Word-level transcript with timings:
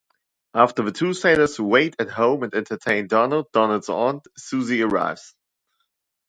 After 0.55 0.81
the 0.81 0.91
two 0.91 1.13
sailors 1.13 1.59
wait 1.59 1.95
at 1.99 2.09
home 2.09 2.41
and 2.41 2.55
entertain 2.55 3.05
Donald, 3.05 3.45
Donald's 3.53 3.87
Aunt 3.87 4.27
Susie 4.35 4.81
arrives. 4.81 5.35